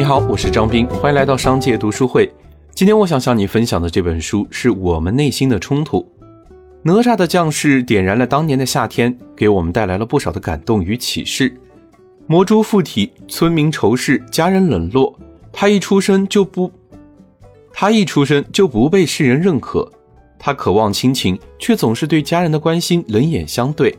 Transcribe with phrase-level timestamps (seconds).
[0.00, 2.26] 你好，我是张斌，欢迎来到商界读书会。
[2.74, 6.10] 今天我想向你分享的这本书是我们内心的冲突。
[6.82, 11.54] 哪吒的降世点燃了当年的夏天，给我们带来了不少的感动与启示。
[12.26, 15.14] 魔珠附体，村民仇视，家人冷落，
[15.52, 16.72] 他一出生就不，
[17.70, 19.86] 他一出生就不被世人认可。
[20.38, 23.94] 他渴望亲情，却总是对家人的关心冷眼相对。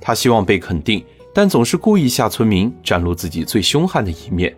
[0.00, 4.50] 他希望被肯定，但总是故意吓村民，展露自己最凶悍的一面。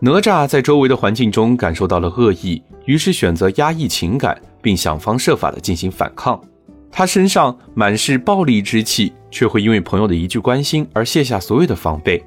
[0.00, 6.38] 哪吒在周围的环境中感受到了恶意，于是选择压抑情感，并想方设法的进行反抗。
[6.90, 12.22] 他身上满是暴力之气，却会因为朋友的一句关心而卸下所有的防备。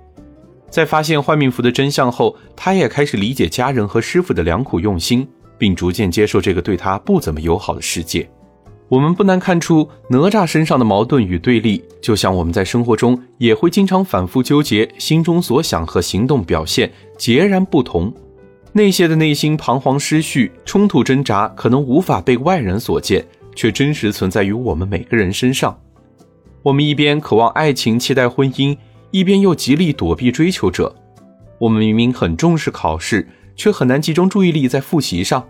[0.69, 5.27] 在发现幻命符的真相后，他也开始理解家人和师傅的良苦用心，
[5.57, 8.29] 并逐渐接受这个对他不怎么友好的世界。
[8.89, 18.13] 我们不难看出哪吒身上的矛盾与对立，就像我们在生活中也会经常反复纠结，心中所想和行动表现截然不同。
[18.71, 25.77] 那些的内心彷徨失序、冲突挣扎，可能无法被外人所见，却真实存在于我们每个人身上。
[26.63, 28.77] 我们一边渴望爱情、期待婚姻，
[29.11, 30.95] 一边又极力躲避追求者。
[31.59, 35.45] 我们明明很重视考试，却很难集中注意力在复习上。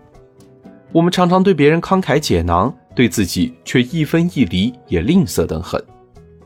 [0.92, 2.74] 我们常常对别人慷慨解囊。
[2.98, 5.80] 对自己却一分一厘也吝啬得很。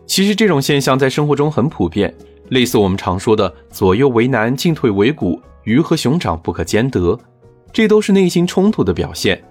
[0.06, 2.14] 其实这种现象在生活中很普遍，
[2.50, 7.18] 类似我们常说的“左右为难，进退维谷，鱼和熊掌不可兼得”，
[7.72, 9.42] 这都是内心冲突的表现。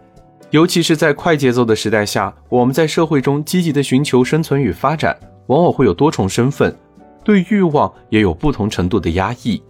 [0.50, 6.76] 尤其是在快节奏的时代下，我们在社会中积极的寻求生存与发展，往往会有多重身份，
[7.24, 9.62] 对欲望也有不同程度的压抑。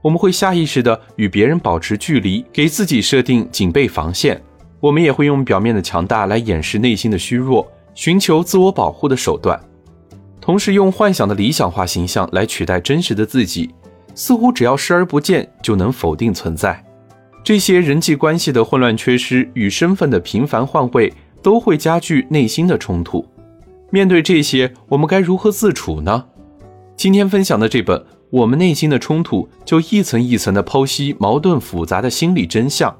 [0.00, 4.40] 我们会下意识的与别人保持距离，给自己设定警备防线。
[4.80, 9.60] 我们也会用表面的强大来掩饰内心的虚弱，寻求自我保护的手段，
[10.40, 13.70] 同时用幻想的理想化形象来取代真实的自己，
[14.14, 16.82] 似乎只要视而不见就能否定存在。
[17.44, 21.12] 这些人际关系的混乱缺失与身份的频繁换位，
[21.42, 23.26] 都会加剧内心的冲突。
[23.90, 26.24] 面对这些，我们该如何自处呢？
[26.96, 27.98] 今天分享的这本
[28.30, 32.94] 《我们内心的冲突》，就一层一层的剖析矛盾复杂的心理真相。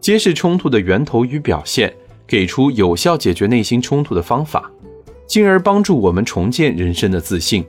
[0.00, 1.92] 揭示冲突的源头与表现，
[2.26, 4.70] 给出有效解决内心冲突的方法，
[5.26, 7.64] 进而帮助我们重建人生的自信。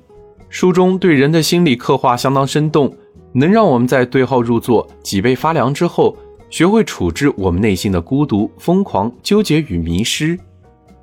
[0.50, 2.92] 书中对人的心理刻画相当生动，
[3.34, 6.18] 能让我们在对号入座、脊背发凉之后，
[6.50, 10.40] 学会处置我们内心的孤独、疯狂、纠结与迷失。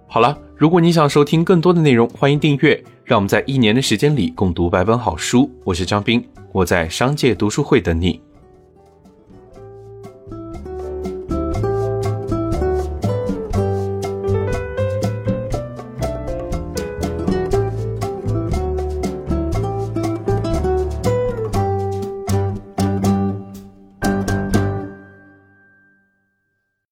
[0.08, 2.82] 好了，如果你想收听更多的内容，欢迎订阅。
[3.04, 5.48] 让我们在一年的时间里共读百本好书。
[5.62, 8.20] 我是张斌，我在商界读书会等你。